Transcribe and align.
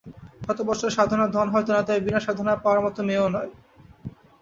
শত 0.45 0.59
বৎসর 0.67 0.89
সাধনার 0.89 1.29
ধন 1.31 1.47
হয়তো 1.49 1.69
নয়, 1.71 1.85
তবে 1.87 2.05
বিনা 2.05 2.19
সাধনায় 2.19 2.61
পাওয়ার 2.63 2.83
মতো 2.85 2.99
মেয়েও 3.07 3.27
নয়। 3.35 3.51